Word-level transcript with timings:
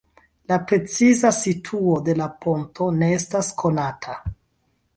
La 0.51 0.55
preciza 0.69 1.31
situo 1.39 1.99
de 2.07 2.15
la 2.21 2.29
ponto 2.45 2.89
ne 3.03 3.13
estas 3.19 3.53
konata. 3.63 4.17